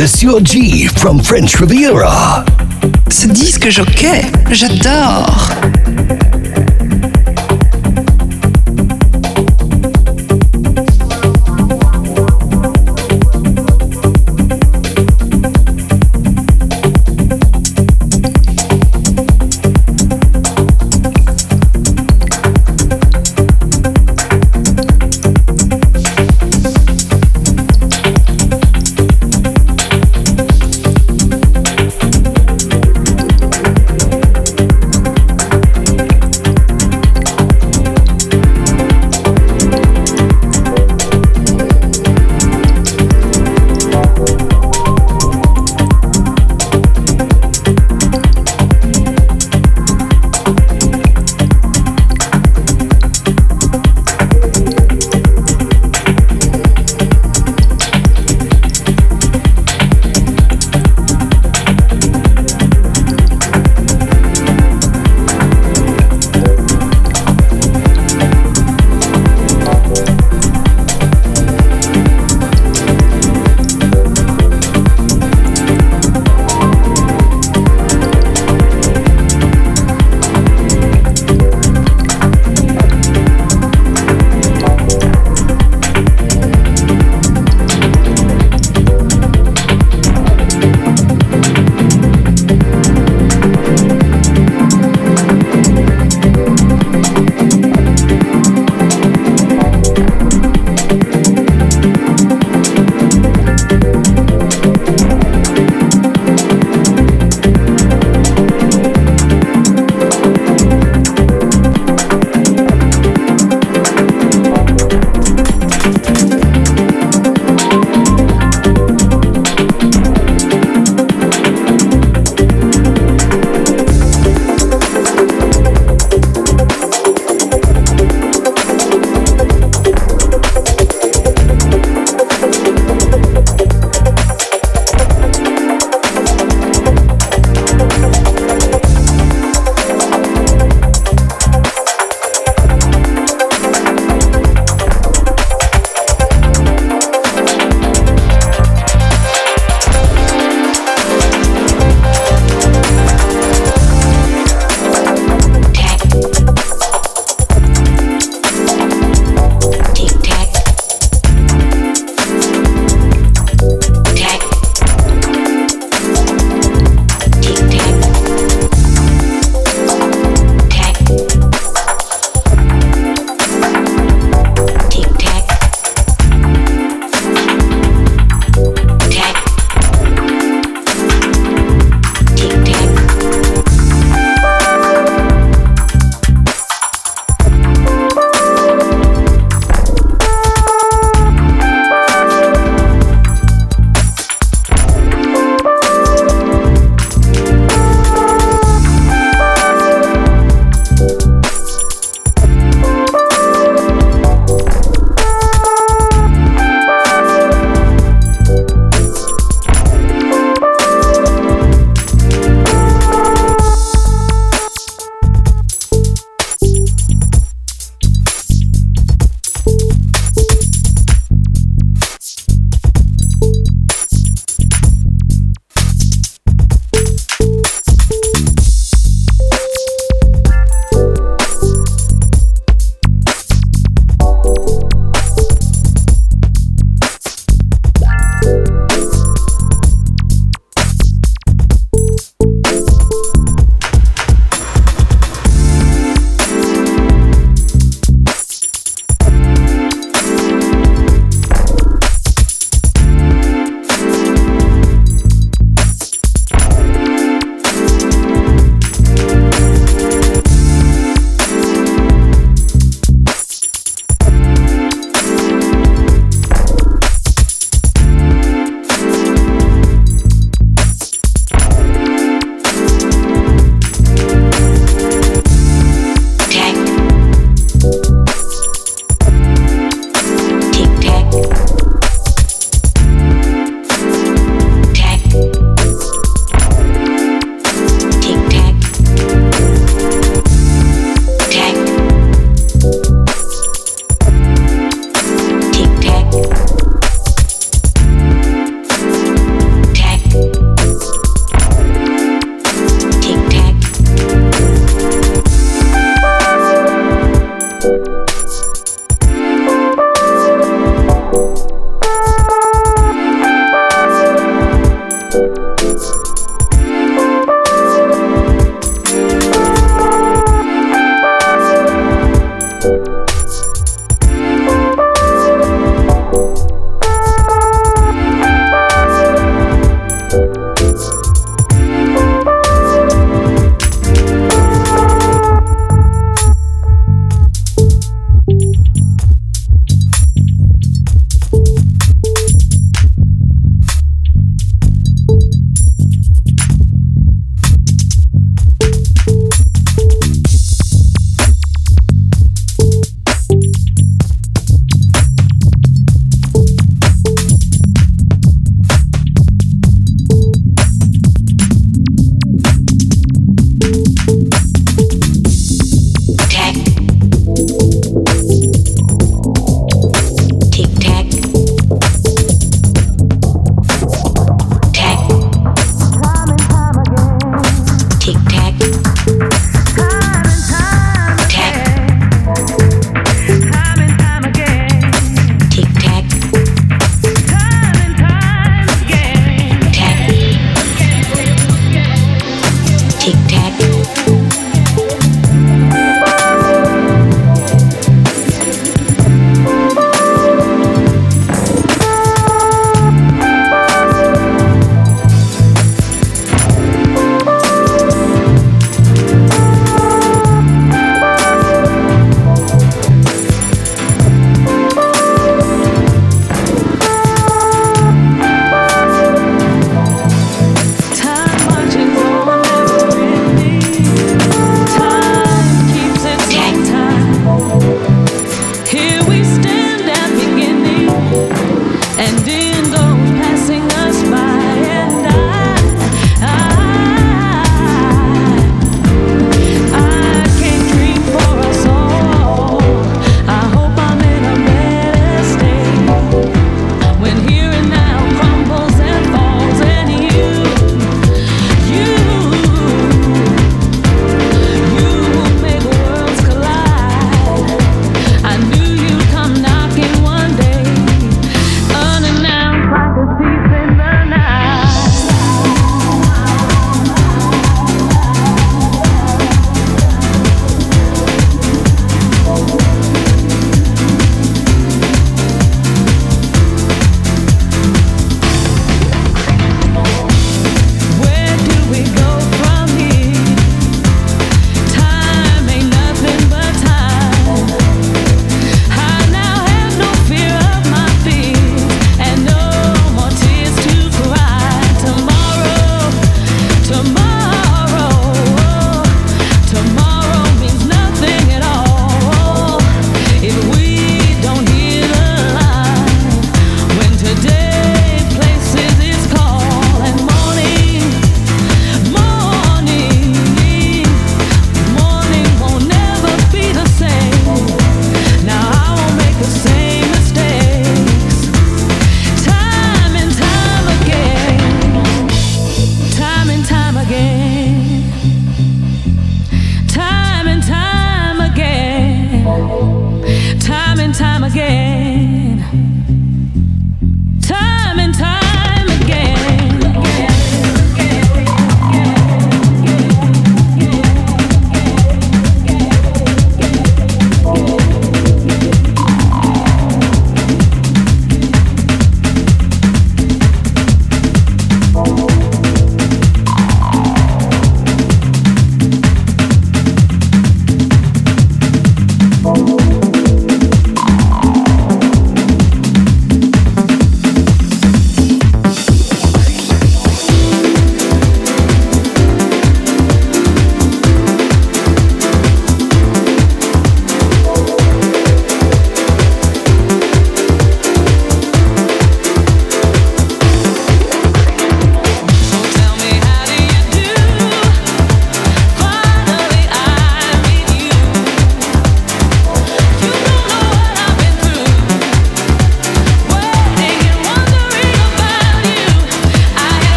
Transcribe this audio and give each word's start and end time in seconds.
Monsieur 0.00 0.40
G 0.42 0.86
from 0.86 1.22
French 1.22 1.56
Riviera. 1.56 2.42
Ce 3.10 3.26
disque 3.26 3.68
jockey, 3.68 4.22
j'adore. 4.50 5.59